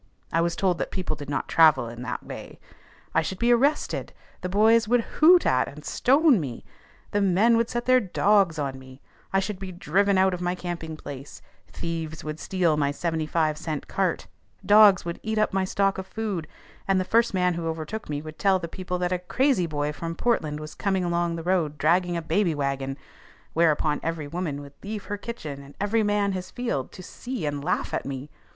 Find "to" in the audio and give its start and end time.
26.91-27.03